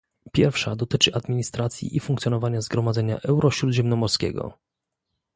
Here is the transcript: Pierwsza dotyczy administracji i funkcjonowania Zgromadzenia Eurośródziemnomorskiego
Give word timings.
Pierwsza 0.31 0.75
dotyczy 0.75 1.13
administracji 1.13 1.95
i 1.97 1.99
funkcjonowania 1.99 2.61
Zgromadzenia 2.61 3.19
Eurośródziemnomorskiego 3.19 4.57